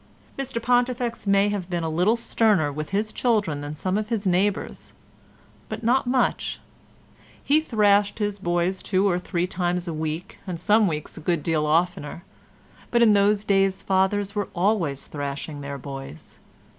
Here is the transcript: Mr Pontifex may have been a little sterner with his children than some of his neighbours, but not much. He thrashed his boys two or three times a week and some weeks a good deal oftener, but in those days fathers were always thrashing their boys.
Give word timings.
Mr 0.35 0.59
Pontifex 0.59 1.27
may 1.27 1.49
have 1.49 1.69
been 1.69 1.83
a 1.83 1.87
little 1.87 2.15
sterner 2.15 2.71
with 2.71 2.89
his 2.89 3.13
children 3.13 3.61
than 3.61 3.75
some 3.75 3.99
of 3.99 4.09
his 4.09 4.25
neighbours, 4.25 4.93
but 5.69 5.83
not 5.83 6.07
much. 6.07 6.59
He 7.43 7.61
thrashed 7.61 8.17
his 8.17 8.39
boys 8.39 8.81
two 8.81 9.07
or 9.07 9.19
three 9.19 9.45
times 9.45 9.87
a 9.87 9.93
week 9.93 10.39
and 10.47 10.59
some 10.59 10.87
weeks 10.87 11.17
a 11.17 11.21
good 11.21 11.43
deal 11.43 11.67
oftener, 11.67 12.23
but 12.89 13.03
in 13.03 13.13
those 13.13 13.43
days 13.43 13.83
fathers 13.83 14.33
were 14.33 14.49
always 14.55 15.05
thrashing 15.05 15.61
their 15.61 15.77
boys. 15.77 16.39